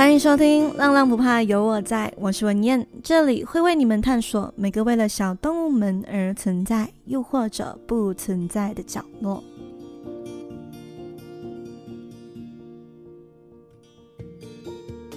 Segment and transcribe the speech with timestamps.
[0.00, 9.44] 欢迎收听《浪浪不怕有我在》，我是文燕，这里会为你们探索每个为了小动物们而存在，又或者不存在的角落。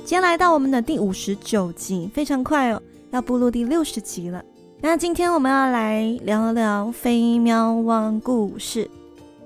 [0.03, 4.43] 今天来到我们的第五十九集，非常快哦，要步入第六十集了。
[4.81, 8.91] 那今天我们要来聊聊飞喵汪故事。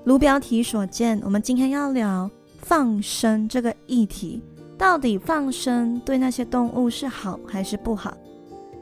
[0.02, 4.42] 如标题所见，我们今天要聊放生这个议题。
[4.78, 8.16] 到底放生对那些动物是好还是不好？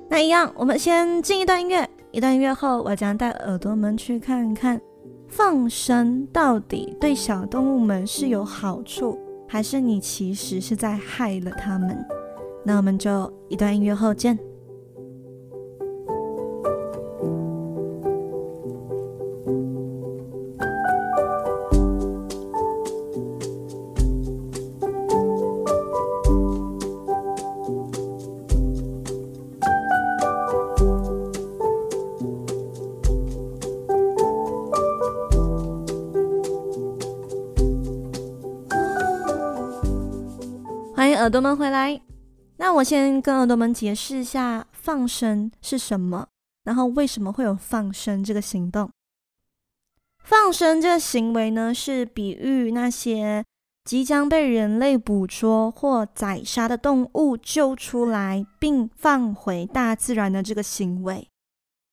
[0.09, 4.81] 那一样，我们先进一段音乐，一段音乐后，我将带耳朵们去看看
[5.27, 11.97] 放生到底对小动物们是有好处，还是你其实是在害了它们？
[12.63, 14.39] 那我们就一段音乐后见。
[41.07, 42.01] 欢迎耳朵们回来，
[42.57, 46.27] 那我先跟耳朵们解释一下放生是什么，
[46.65, 48.91] 然后为什么会有放生这个行动。
[50.25, 53.45] 放生这个行为呢，是比喻那些
[53.85, 61.29] 即将被人类捕捉或宰杀的动物救出来，并放回大自然的这个行为。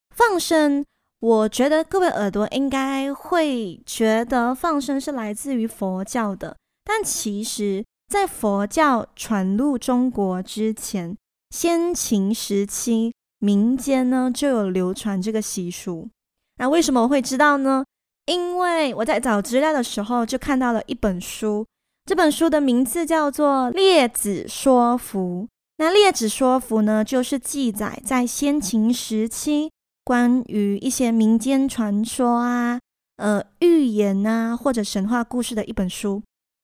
[0.09, 0.83] 放生，
[1.19, 7.85] 我觉得各位耳朵应该会觉得放生是来自于佛教的，但其实。
[8.07, 11.17] 在佛教传入中国之前，
[11.49, 16.09] 先秦时期民间呢就有流传这个习俗。
[16.57, 17.83] 那为什么我会知道呢？
[18.27, 21.65] 因为我在找资料的时候就看到了一本书，
[22.05, 25.47] 这本书的名字叫做《列子说服》。
[25.77, 29.71] 那《列子说服》呢，就是记载在先秦时期
[30.05, 32.79] 关于一些民间传说啊、
[33.17, 36.21] 呃寓言啊或者神话故事的一本书。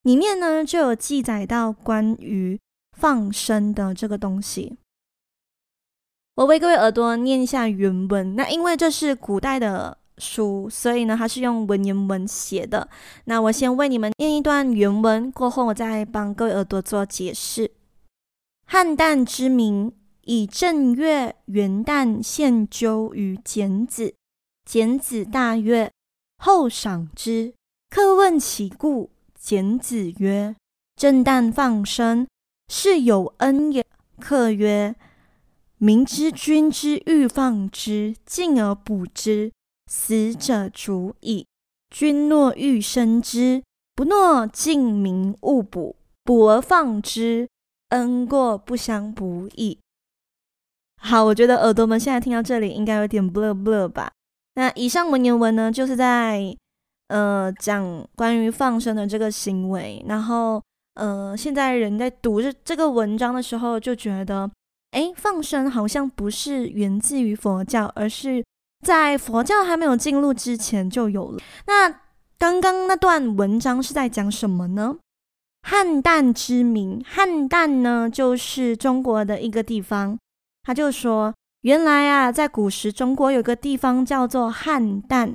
[0.09, 2.59] 里面呢就有记载到关于
[2.97, 4.75] 放生的这个东西。
[6.33, 8.35] 我为各位耳朵念一下原文。
[8.35, 12.89] 那因为这是古代的书，所以呢它是用文言文写的。
[13.25, 17.69] 那我先为你们念一段原文，过后我再帮各位耳朵做解释。
[18.65, 19.93] 汉旦之民，
[20.23, 24.15] 以正月元旦献鸠于简子，
[24.65, 25.91] 简子大悦，
[26.39, 27.53] 后赏之。
[27.91, 29.11] 客问其故。
[29.41, 30.53] 简子曰
[30.97, 32.27] ：“正旦放生，
[32.67, 33.83] 是有恩也。”
[34.19, 34.93] 客曰
[35.79, 39.51] ：“明知君之欲放之，进而捕之，
[39.87, 41.47] 死者足矣。
[41.89, 43.63] 君若欲生之，
[43.95, 47.47] 不若尽民勿捕，捕而放之，
[47.89, 49.79] 恩过不相补矣。”
[51.01, 54.11] 好，我觉得耳朵们现在听到这里应该有点 blur blur 吧。
[54.55, 56.57] 那以上文言文呢，就是在。
[57.09, 60.61] 呃，讲关于放生的这个行为，然后
[60.93, 64.49] 呃，现在人在读这这个文章的时候，就觉得，
[64.91, 68.45] 诶，放生好像不是源自于佛教，而是
[68.85, 71.39] 在佛教还没有进入之前就有了。
[71.65, 71.89] 那
[72.37, 74.95] 刚刚那段文章是在讲什么呢？
[75.63, 80.17] 汉旦之名，汉旦呢，就是中国的一个地方。
[80.61, 85.33] 他就说，原来啊，在古时中国有个地方叫做汉旦。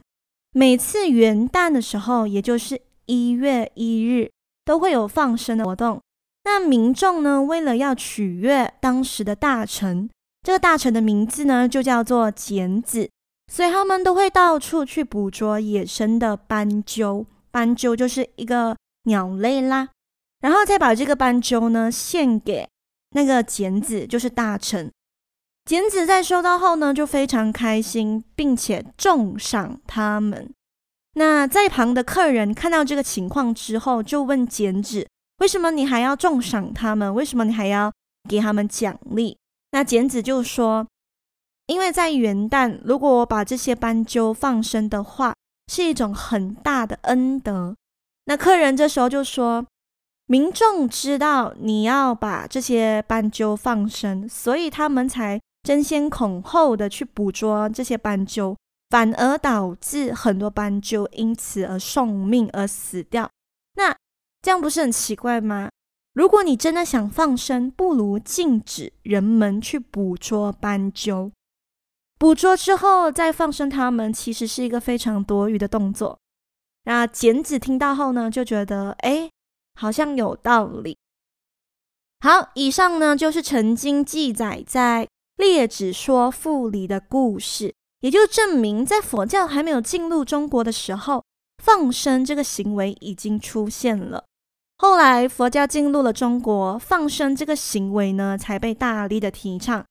[0.56, 4.30] 每次元旦的时候，也就是一月一日，
[4.64, 6.00] 都会有放生的活动。
[6.44, 10.08] 那民众呢，为了要取悦当时的大臣，
[10.44, 13.10] 这个大臣的名字呢，就叫做简子，
[13.52, 17.26] 所以他们都会到处去捕捉野生的斑鸠。
[17.50, 19.88] 斑鸠就是一个鸟类啦，
[20.40, 22.68] 然后再把这个斑鸠呢献给
[23.10, 24.88] 那个简子，就是大臣。
[25.64, 30.52] 简子在收到后呢，就非常开心，并且重赏他们。
[31.14, 35.08] 那在旁的客人看到这个情况之后，就问简子
[35.38, 37.14] ：“为什么你还要重赏他们？
[37.14, 37.90] 为什么你还要
[38.28, 39.38] 给他们奖励？”
[39.72, 40.86] 那简子就说
[41.66, 45.34] ：“因为在元旦，如果我把这些斑鸠放生的话，
[45.72, 47.74] 是一种很大的恩德。”
[48.26, 49.64] 那客人这时候就说。
[50.26, 58.56] 民众知道你要把这些斑鸠放生，所以他们才争先恐后的去捕捉这些斑鸠，
[58.90, 63.28] 反而导致很多斑鸠因此而送命而死掉。
[63.74, 63.96] 那
[64.42, 65.68] 这样不是很奇怪吗？
[66.12, 71.32] 如果你真的想放生，不如禁止人们去捕捉斑鸠。
[72.18, 76.16] 捕捉之后再放生它们，其实是一个非常多余的动作。
[76.84, 79.28] 那简子听到后呢，就觉得，哎。
[79.76, 80.96] 好像有道理。
[82.20, 85.04] 好，以上呢就是曾经记载在
[85.36, 91.24] 《列子说赋》里的故事，也就证明在佛教还没有进入中国的时候，
[91.62, 94.24] 放生这个行为已经出现了。
[94.76, 99.84] 后来佛教进入了中国，放生这个行为呢才被大力的提倡，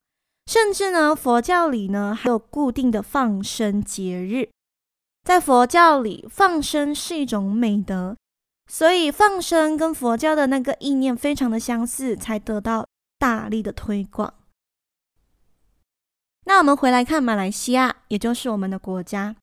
[0.46, 4.50] 甚至呢佛教里呢还有固定的放生节日。
[5.24, 8.18] 在佛教里，放生是一种美德，
[8.70, 12.86] 所以放生跟佛教的那个意念非常的相似，才得到
[13.18, 14.34] 大力的推广。
[16.54, 19.36] 那我们回来看马来西亚，也就是我们的国家，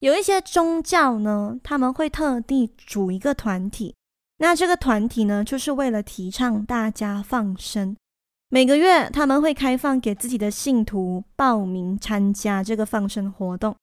[0.00, 3.94] 有一些宗教呢，他们会特地组一个团体，
[4.36, 7.96] 那这个团体呢，就是为了提倡大家放生。
[8.50, 13.74] 每个月他们会开放给自己的信徒报名参加这个放生活动。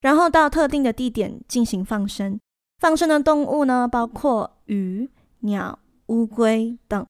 [0.00, 2.40] 然后到特定的地点进行放生，
[2.80, 5.08] 放生的动物呢，包括鱼、
[5.42, 7.06] 鸟、乌龟等。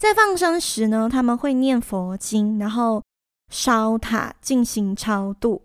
[0.00, 3.00] 在放生时呢，他们会念佛经，然后
[3.50, 5.62] 烧塔进行超度。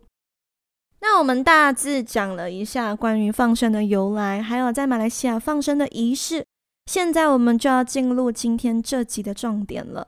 [1.00, 6.46] 那我们大致讲了一下关于放生的由来，还有在马来西亚放生的仪式。
[6.86, 10.08] 现在我们就要进入今天这集的重点了。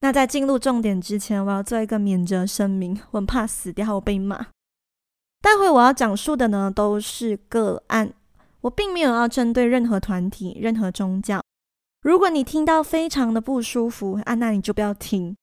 [0.00, 4.46] 那在进入重点之前，我要做一个免责声明，我很怕死掉，我被骂。
[5.40, 8.12] 待会我要讲述的呢，都是个案，
[8.60, 11.42] 我并没有要针对任何团体、任何宗教。
[12.02, 15.36] 如果你听到非常的不舒服啊，那你就不要听。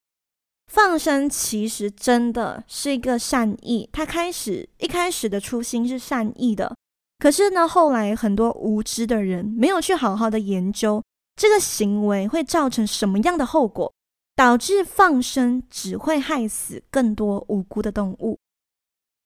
[0.68, 6.76] 放生其实真的是一个善意，它开始一开始的初心是善意的，
[7.20, 11.02] 可是呢，后来很多无知的人没有去好好的研究
[11.36, 13.94] 这个行为会造成什么样的后果，
[14.36, 18.38] 导致放生只会害死更多无辜的动物。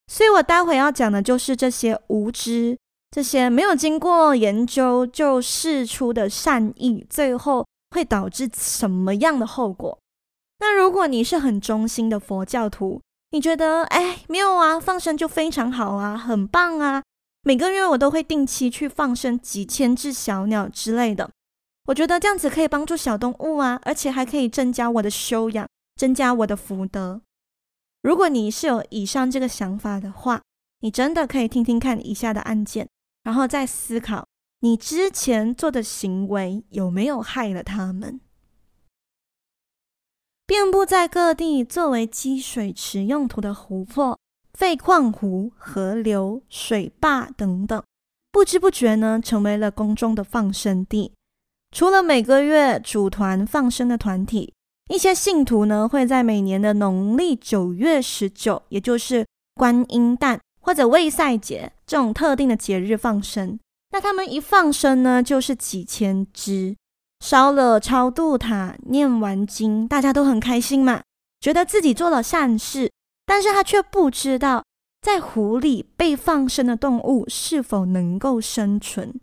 [0.08, 2.78] 所以我待会要讲的就是这些无知、
[3.12, 9.98] 这些没有经过研究就释出的善意，最后会导致什么样的后果？
[10.60, 13.02] 那如果你是很忠心的佛教徒，
[13.32, 17.04] 你觉得哎，没有啊，放生就非常好啊，很棒啊，
[17.44, 21.30] 每个月我都会定期去放生几千只小鸟之类的，
[21.88, 27.22] 我觉得这样子可以帮助小动物啊，而且还可以增加我的修养，增加我的福德。
[28.02, 30.42] 如果你是有以上这个想法的话，
[30.82, 32.88] 你真的可以听听看以下的案件，
[33.24, 34.26] 然后再思考
[34.60, 38.20] 你之前做的行为有没有害了他们。
[40.50, 44.18] 遍布在各地作为积水池用途的湖泊、
[44.56, 47.84] 废矿湖、河流、水坝等等，
[48.32, 51.14] 不知不觉呢，成为了公众的放生地。
[51.72, 54.52] 除了每个月组团放生的团体。
[54.88, 59.24] 一些信徒呢，会在每年的农历九月十九，也就是
[59.54, 63.60] 观音诞或者未赛节这种特定的节日放生。
[63.92, 66.76] 那他们一放生呢，就是几千只，
[67.20, 71.02] 烧了超度塔，念完经，大家都很开心嘛，
[71.40, 72.92] 觉得自己做了善事。
[73.26, 74.64] 但是他却不知道，
[75.02, 79.14] 在湖里被放生的动物是否能够生存。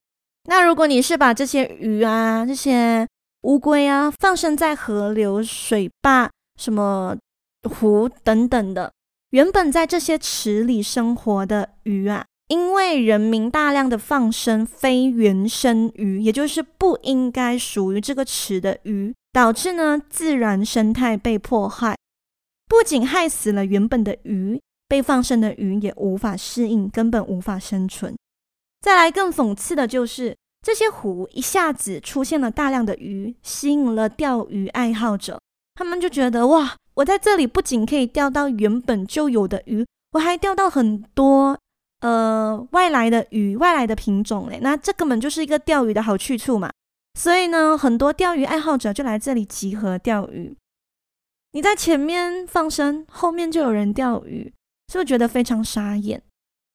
[0.48, 3.06] 那如果你是把这些鱼啊，这些
[3.43, 7.16] 乌龟啊，放生在河流、水坝、什么
[7.64, 8.92] 湖等等的，
[9.30, 21.96] 原本在这些池里生活的鱼啊，因为人民大量的放生非原生鱼，也就是不应该属于这个池的鱼，导致呢自然生态被破坏，
[22.66, 28.16] 不仅害死了原本的鱼，被放生的鱼也无法适应，根本无法生存。
[28.80, 30.36] 再来更讽刺的就是。
[30.62, 35.38] 这些湖一下子出现了大量的鱼，吸引了钓鱼爱好者。
[35.76, 41.56] 他们就觉得哇，我在这里不仅可以钓到原本就有的鱼，我还钓到很多
[42.06, 44.60] 呃外来的鱼、外来的品种嘞。
[44.62, 46.70] 那这根本就是一个钓鱼的好去处嘛。
[47.18, 50.56] 所以呢，很多钓鱼爱好者就来这里集合钓鱼。
[51.52, 54.52] 你在前面放生，后面就有人钓鱼，
[54.92, 56.22] 是不是觉得非常傻眼？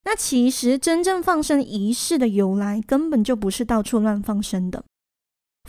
[0.03, 4.83] 那其实真正放生仪式的由来，根本就不是到处乱放生的。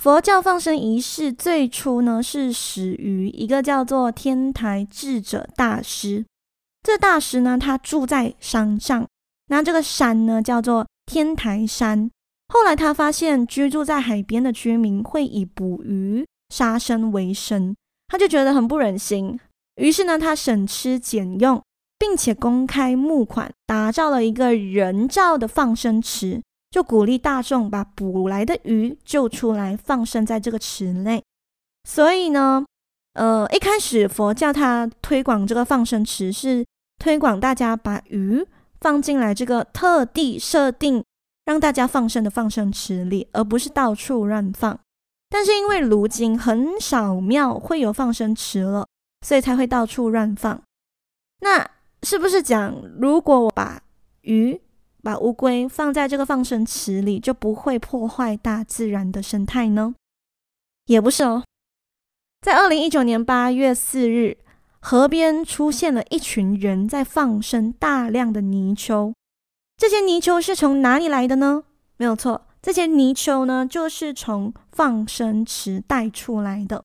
[0.00, 6.24] 佛教放生仪式最初呢，是始于一个叫做天台智者大师。
[6.82, 9.06] 这大师呢，他住在山上，
[9.52, 12.10] 那这个山呢叫做天台山。
[12.48, 17.76] 后来他发现居住在海边的居民会以捕鱼杀生为生，
[18.08, 19.38] 他就觉得很不忍心，
[19.76, 21.62] 于是呢，他省吃俭用。
[21.98, 31.22] 并且公开募款，打造了一个人造的放生池，就鼓励大众把捕来的鱼救出来，放生在这个池内。
[31.88, 32.66] 所以呢，
[33.12, 36.66] 呃，一开始佛教它推广这个放生池，是
[36.98, 38.44] 推广大家把鱼
[38.82, 41.02] 放进来这个特地设定
[41.44, 44.78] 让大家放生的放生池里，而不是到处乱放。
[45.30, 48.86] 但是因为如今很少庙会有放生池了，
[49.24, 50.62] 所以才会到处乱放。
[51.40, 51.70] 那
[52.02, 53.80] 是不是讲，如果我把
[54.22, 54.60] 鱼、
[55.02, 59.94] 把乌龟放在这个放生池里，就不会破坏大自然的生态呢？
[60.86, 61.44] 也不是哦。
[62.40, 64.36] 在二零一九年八月四日，
[64.84, 69.14] 河边出现了一群人在放生大量的泥鳅。
[69.76, 71.62] 这些泥鳅是从哪里来的呢？
[71.96, 76.82] 没有错，这些泥鳅呢，就是从放生池带出来的。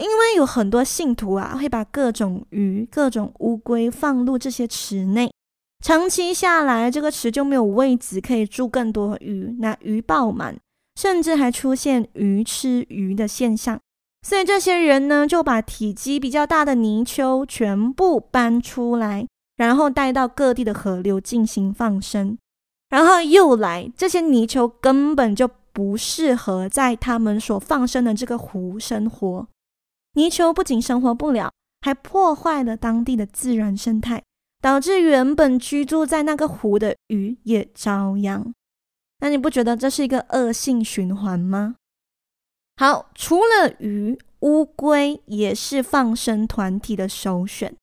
[0.00, 5.30] 因为有很多信徒啊，会把各种鱼、各种乌龟放入这些池内，
[5.84, 10.56] 长期下来，这个池就没有位置可以住更多鱼，那鱼爆满，
[10.98, 13.78] 甚至还出现鱼吃鱼的现象。
[14.22, 22.36] 所以这些人呢，就把体积比较大的泥鳅全部搬出来，然后带到各地的河流进行放生。
[22.90, 29.46] 然后又来，这些泥鳅根本就不适合在他们所放生的这个湖生活。
[30.14, 34.22] 泥鳅不仅生活不了，还破坏了当地的自然生态，
[34.60, 38.52] 导致原本居住在那个湖的鱼也遭殃。
[39.20, 41.76] 那你不觉得这是一个恶性循环吗？
[42.80, 47.76] 好，除了鱼，乌龟也是放生团体的首选。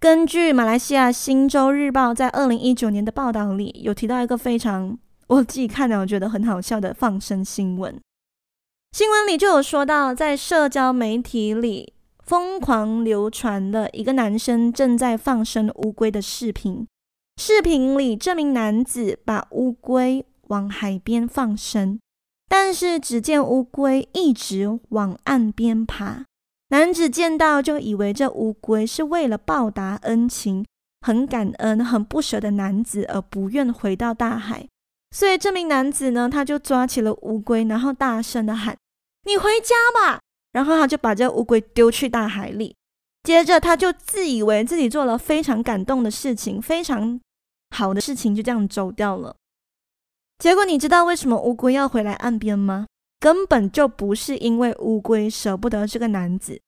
[0.00, 4.98] 根据马来西亚《新洲日报》在二零一九年的报道里，有提到一个非常
[5.28, 7.96] 我自己看了我觉得很好笑的放生新闻。
[8.90, 11.92] 新闻里就有说到，在社交媒体里
[12.24, 16.84] 疯狂流传了一个男生正在放生乌龟的视频。
[17.36, 22.00] 视频里，这名男子把乌龟往海边放生。
[22.48, 26.24] 但是只见乌龟一直往岸边爬，
[26.68, 30.64] 男子见到就以为这乌龟是为了报答恩情，
[31.00, 34.66] 很感恩、很不舍的男子而不愿回到大海，
[35.10, 38.76] 所以这名男子呢，他就抓起了乌龟，然后大声的喊
[39.26, 40.20] ：“你回家吧！”
[40.52, 42.76] 然后他就把这乌龟丢去大海里，
[43.24, 47.20] 接着他就自以为自己做了非常感动的事情，非常
[47.70, 49.34] 好的事情，就这样走掉了。
[50.38, 52.86] 结果你知道为什么乌龟要回来岸边吗？
[53.20, 56.60] 根本就不是因为乌龟舍不得这个男子，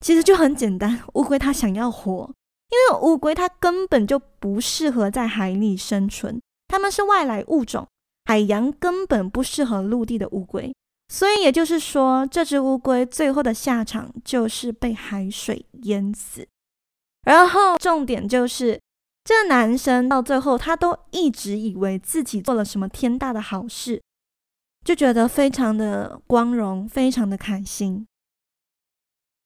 [0.00, 2.32] 其实就很简单，乌龟它想要活，
[2.70, 7.86] 因为乌龟它根本就不适合在海里生存，它们是外来物种，
[8.24, 10.74] 海洋根本不适合陆地的乌龟，
[11.08, 16.46] 所以也就是说，这只乌龟最后的下场就是被海水淹死。
[17.24, 18.80] 然后重点就是。
[19.26, 24.00] 这个男生到最后，他都一直以为自己做了什么天大的好事，
[24.84, 28.06] 就觉得非常的光荣，非常的开心。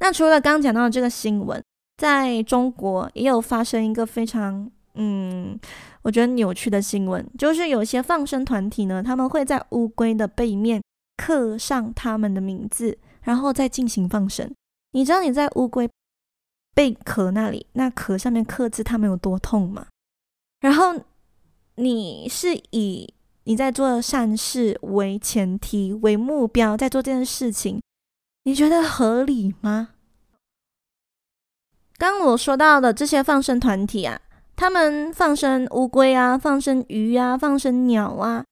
[0.01, 1.65] 那除了刚讲到的这个新闻，
[1.97, 5.59] 在中国也有发生一个非常嗯，
[6.03, 10.83] 我觉得扭曲的新闻，就是有些放生团体呢，他们会在乌龟的背面
[11.17, 14.55] 刻上他们的名字，然后再进行放生。
[14.93, 15.89] 你知道你在乌龟
[16.73, 19.87] 贝壳那里，那壳上面刻字，他们有多痛吗？
[20.61, 20.95] 然后
[21.75, 23.13] 你是以
[23.45, 27.83] 你在做善事为前提为目标，在做这件事情，
[28.45, 29.91] 你觉得合理吗？
[31.99, 34.21] 刚我说到的这些放生团体啊，
[34.55, 38.45] 他们放生乌龟啊，放生鱼啊，放生鸟啊，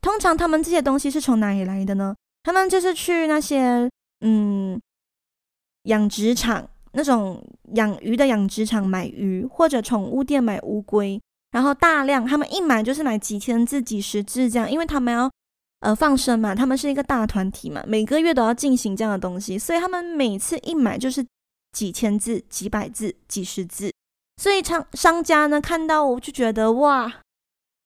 [0.00, 2.14] 通常他们这些东西是从哪里来的呢？
[2.42, 3.88] 他们就是去那些
[4.20, 4.78] 嗯
[5.84, 6.68] 养殖场。
[6.94, 7.42] 那种
[7.74, 15.30] 养鱼的养殖场买鱼，或者宠物店买乌龟，然后大量，他们一买就是买几千只、几十只这样，因为他们要
[15.80, 21.24] 呃放生嘛，他们是一个大团体嘛，每个月都要进行这样的东西，所以他们每次一买就是
[21.72, 23.92] 几千只、几百只、几十只，
[24.36, 27.12] 所以商商家呢看到我就觉得哇，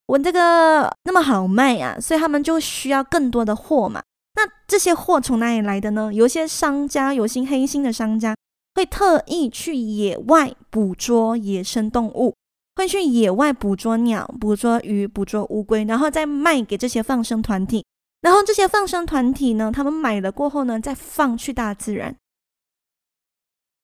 [0.06, 4.02] 我这个那么好卖啊，所以他们就需要更多的货嘛。
[4.34, 6.12] 那这些货从哪里来的呢？
[6.12, 8.34] 有些商家有些黑心的商家。
[8.76, 12.34] 会特意去野外捕捉野生动物，
[12.74, 17.86] 会去野外捕捉鸟、捕捉鱼、捕捉乌龟，然后再卖给这些放生团体。
[18.20, 22.14] 然后这些放生团体呢，他们买了过后呢，再放去大自然。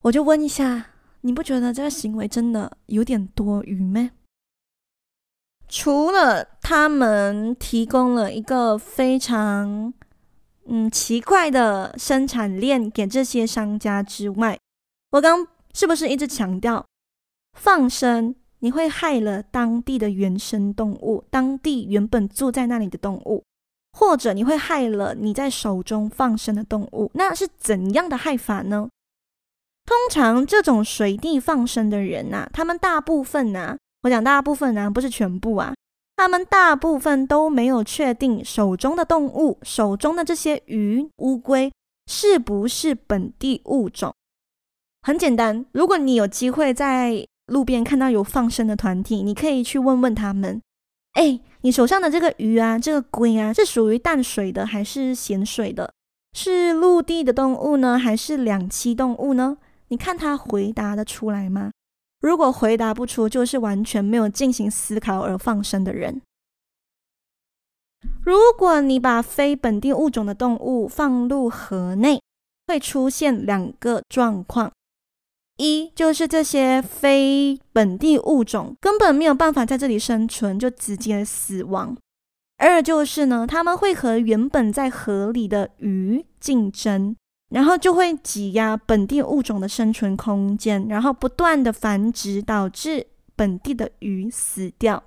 [0.02, 0.88] 我就问一下，
[1.22, 4.10] 你不觉得这个行为真的有点多余吗？
[5.68, 9.94] 除了他们提供了一个非常
[10.66, 14.58] 嗯奇怪的生产链给这些商家之外，
[15.12, 16.86] 我刚是不是一直强调
[17.58, 18.34] 放生？
[18.60, 23.44] 你会害了当地的原生动物，当地原本住在那里的动物，
[23.92, 27.10] 或者你会害了你在手中放生的动物？
[27.14, 28.88] 那是怎样的害法呢？
[29.84, 35.74] 通常这种随地放生的人呐、他们大部分呐、我讲大部分呐、不是全部啊，
[36.16, 41.70] 他们大部分都没有确定手中的动物、手中的这些鱼、乌龟
[42.06, 44.14] 是不是本地物种。
[45.02, 50.62] 很简单，如果你有机会在路边看到有放生的团体，你可以去问问他们：
[51.14, 55.92] 哎，你手上的这个鱼啊，这个龟啊，是属于淡水的还是咸水的？
[56.34, 59.58] 是陆地的动物呢，还是两栖动物呢？
[59.88, 61.72] 你看他回答得出来吗？
[62.20, 66.22] 如果回答不出，就是完全没有进行思考而放生的人。
[68.22, 72.22] 如果你把非本地物种的动物放入河内，
[72.68, 74.72] 会出现两个状况。
[75.62, 81.94] 一就是这些非本地物种根本没有办法在这里生存，就直接死亡；
[82.58, 87.14] 二就是呢，他们会和原本在河里的鱼竞争，
[87.50, 95.04] 然后就会挤压本地物种的生存空间，然后不断的繁殖，导致本地的鱼死掉。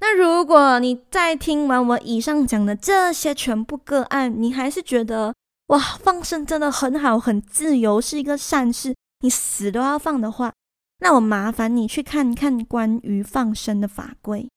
[0.00, 5.34] 那如果你在听完我以上讲的这些全部个案，你还是觉得
[5.66, 8.94] 哇，放生真的很好，很自由，是一个善事。
[9.20, 10.52] 你死都要放的话，
[11.00, 14.48] 那我麻烦你去看看关于放生的法规。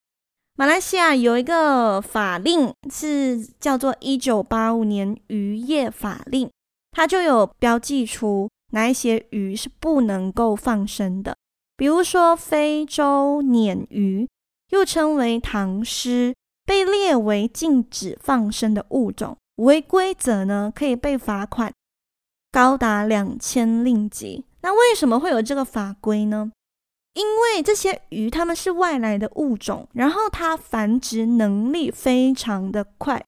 [0.55, 6.47] 马来西亚有一个法令是叫做《一九八五年渔业法令》，
[6.91, 11.35] 它就有标记出哪一些鱼是不能够放生的，
[11.75, 14.27] 比如说非洲鲶鱼，
[14.69, 21.73] 又称为塘虱，被列为禁止放生的物种，违规者呢可以被罚款
[22.51, 24.45] 高达两千令吉。
[24.61, 26.51] 那为什么会有这个法规呢？
[27.13, 33.25] 因为这些鱼它们是外来的物种，然后它繁殖能力非常的快。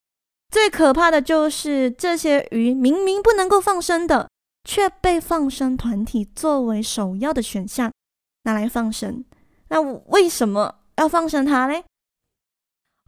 [0.50, 4.30] 最可怕的就是这些鱼明明不能够放生的，
[4.64, 7.92] 却被放生团体作为首要的选项
[8.44, 9.26] 拿来放生。
[9.70, 11.84] 那为什么要放生它嘞？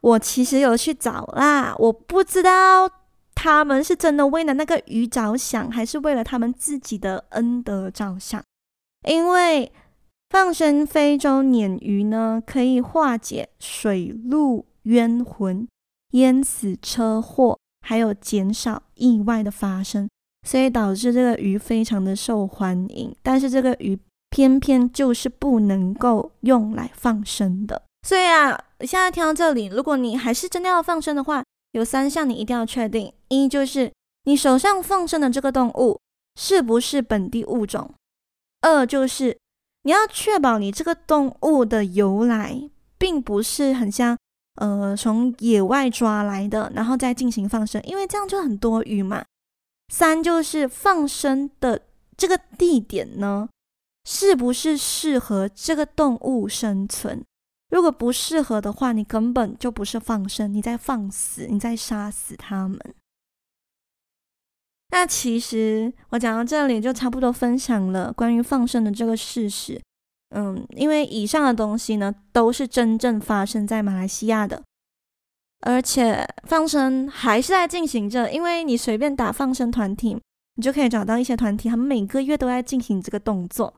[0.02, 3.05] 我其实有去找啦，我不知道。
[3.36, 8.42] 他们是真的为了那个鱼着想，还是为了他们自己的恩德着想？
[9.06, 9.70] 因为
[10.30, 15.68] 放生非洲鲶鱼呢，可以化解水陆冤魂、
[16.12, 20.08] 淹死车祸，还有减少意外的发生，
[20.42, 23.14] 所以导致这个鱼非常的受欢迎。
[23.22, 23.96] 但是这个鱼
[24.30, 27.80] 偏偏就是不能够用来放生的。
[28.02, 31.44] 所以啊，现在听到这里，如果你还是真的要放生的话，
[31.76, 33.92] 有三项你一定要确定：一就是
[34.24, 36.00] 你手上放生的这个动物
[36.40, 37.90] 是不是本地物种；
[38.62, 39.36] 二就是
[39.82, 44.16] 你要确保你这个动物的由来并不是很像
[44.54, 49.22] 呃从野外抓来的，然后再进行放生，因为这样就很多余嘛；
[49.92, 51.82] 三就是放生的
[52.16, 53.50] 这个地点呢，
[54.06, 57.22] 是不是适合这个动物生存。
[57.68, 62.78] 如果不适合的话，你根本就不是放生，你在放死，你在杀死他们。
[64.90, 69.80] 那其实我讲到这里就差不多分享了关于放生的这个事实。
[70.30, 74.62] 嗯，因为以上的东西呢，都是真正发生在马来西亚的，
[75.60, 78.32] 而且放生还是在进行着。
[78.32, 80.16] 因为你随便打放生团体，
[80.54, 83.74] 你就可以找到一些团体，他们每个月都在进行这个动作。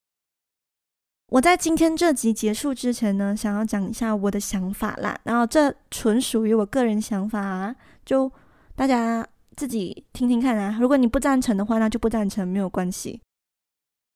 [1.31, 5.19] 我在今天这集结束之前呢，想要讲一下我的想法啦。
[5.25, 8.33] 然后这纯属于我个人想法啊，就
[8.75, 10.79] 大家自己听听看啊。
[10.81, 13.21] 如果你不赞成的话，那就不赞成，没有关系。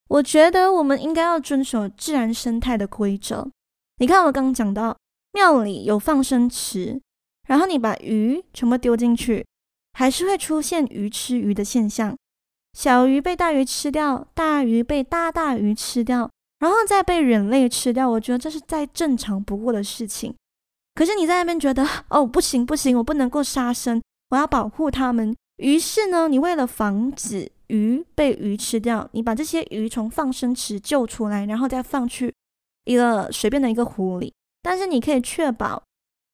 [0.09, 3.47] 我觉得我们应该要遵守自然生态的规则。
[3.99, 4.97] 你看，我刚刚讲到
[5.33, 6.99] 庙里有放生池，
[7.47, 9.45] 然后你把鱼全部丢进去，
[9.93, 12.17] 还是会出现鱼吃鱼的现象，
[12.73, 16.31] 小鱼被大鱼吃掉，大鱼被大大鱼吃掉。
[16.63, 20.33] 然后再被人类吃掉，我觉得这是再正常不过的事情。
[20.95, 25.35] 可是你在那边觉得，哦，不行不行，我不能够杀生，我要保护它们。
[25.57, 32.33] 于是呢，你为了防止鱼被鱼吃掉，你把这些鱼从放生池救出来，然后再放去
[32.85, 34.33] 一个随便的一个湖里。
[34.63, 35.83] 但是你可以确保，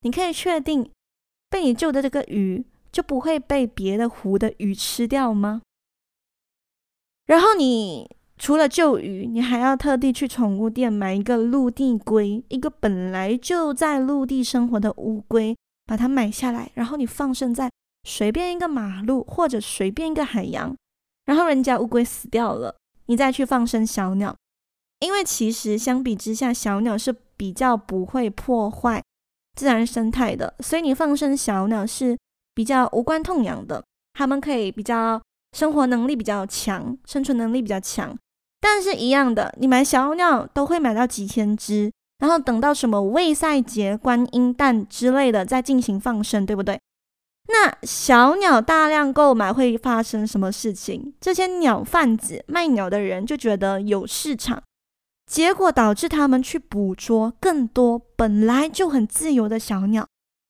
[0.02, 0.90] 你可以确定
[1.48, 2.62] 被你救的这个鱼
[2.92, 5.62] 就不会被别的湖的鱼吃掉吗？
[7.24, 8.10] 然后你。
[8.38, 17.68] 除了救鱼，你还要特地去宠物店买一个陆地龟，一个本来就在陆地生活的乌龟，把它买下来，然后你放生在
[18.05, 20.74] 随便一个马路或者随便一个海洋，
[21.27, 24.37] 然后人家乌龟死掉了，你再去放生小鸟，
[25.01, 29.03] 因为其实相比之下，小鸟是比较不会破坏
[29.57, 32.16] 自然生态的，所以你放生小鸟是
[32.55, 35.20] 比较无关痛痒的，它们可以比较
[35.57, 38.16] 生活能力比较强，生存能力比较强。
[38.61, 46.81] 但是，一样的，你买小鸟都会买到几千只，然后等到什么卫赛节、观音诞之类的再进行放生，对不对？
[47.51, 51.14] 那小鸟大量购买会发生什么事情？
[51.21, 54.62] 这些鸟贩子卖鸟的人就觉得有市场，
[55.25, 60.07] 结果导致他们去捕捉更多本来就很自由的小鸟，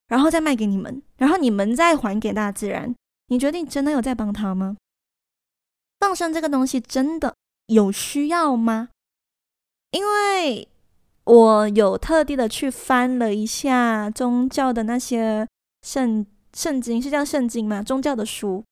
[0.08, 2.92] 然后再卖给你们，然后你们再还给大自然。
[3.28, 4.76] 你觉得你真的有在帮他吗？
[6.00, 7.34] 放生这个东西真的
[7.68, 8.90] 有需要吗？
[9.92, 10.68] 因为
[11.24, 15.48] 我有特地的去翻了一下宗教的那些
[15.80, 16.26] 圣。
[16.54, 17.82] 圣经是叫圣经吗？
[17.82, 18.64] 宗教的书，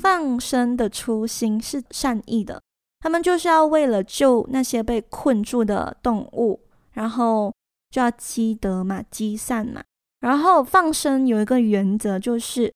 [0.00, 2.62] 放生的初心是善意的，
[3.00, 6.60] 他们就是要为了救那些被困住的动物，
[6.92, 7.52] 然后
[7.90, 9.82] 就要积德嘛，积善嘛。
[10.20, 12.72] 然后放生有一个原则，就是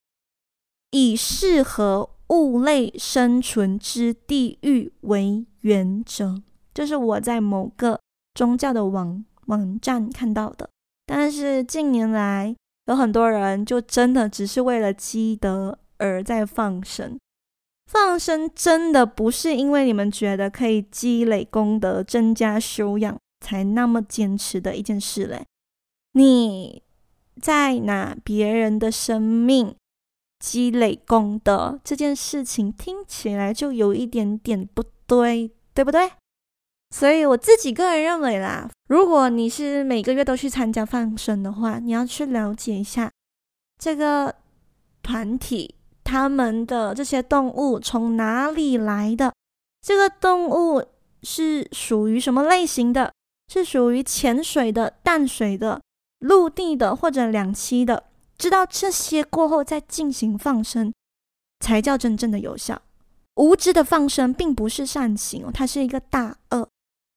[0.91, 6.41] 以适合物类生存之地域为原则，
[6.73, 7.99] 这是我在某个
[8.35, 10.69] 宗教的网网站看到的。
[11.07, 12.55] 但是近年来，
[12.87, 17.19] 有很多人就真的只是为了积德而在放生，
[17.91, 25.45] 放生真的不是因为你们觉得可以积累功德、增加修养才那么坚持的一件事嘞。
[26.15, 26.83] 你
[27.41, 29.75] 在拿别人的生命
[30.39, 36.11] 积累功德这件事情听起来就有一点点不对，对不对？
[36.89, 43.11] 所以我自己个人认为啦，如果你是每个月都去参加放生的话，你要去了解一下
[43.79, 44.35] 这个
[45.03, 49.35] 团体，他们的这些动物从哪里来的，
[49.83, 50.83] 这个动物
[51.23, 53.13] 是属于什么类型的，
[53.53, 55.83] 是属于潜水的、淡水的、
[56.21, 58.05] 陆地的或者两栖的，
[58.39, 60.91] 知道这些过后再进行放生，
[61.61, 62.81] 才叫真正的有效。
[63.37, 66.69] 无知的放生并不是善行哦，它是一个大恶。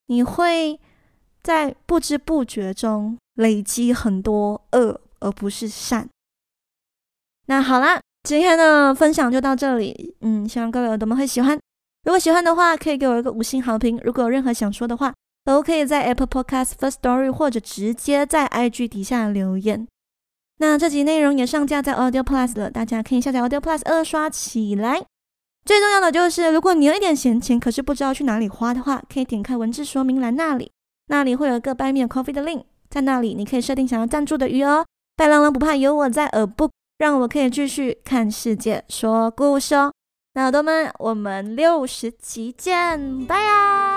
[0.08, 0.80] 你会
[1.44, 6.08] 在不知不觉中累积很多恶，而不是善。
[7.48, 10.16] 那好啦，今天的分享就到这里。
[10.22, 11.60] 嗯，希望各位耳朵们会喜欢。
[12.06, 14.00] 如果喜欢的话，可以给我一个五星好评。
[14.04, 19.88] 如果有任何想说的话，都可以在 Apple Podcast First Story 或者直接在 IG 底下留言。
[20.58, 25.04] 那这集内容也上架在 Audio Plus 了，大家可以下载 Audio Plus 二刷起来。
[25.66, 30.72] 最重要的就是，如果你有一点闲钱，可是不知道去哪里花的话，可以点开文字说明栏那里，
[31.08, 34.86] 那里会有个 Buy Me Coffee 的 link，在那里你可以设定想要赞助的余额。
[35.18, 39.92] 白狼狼不怕，有我在，耳不让我可以继续看世界说故事哦。
[40.36, 43.95] 那耳朵们，我们六十集见，拜呀！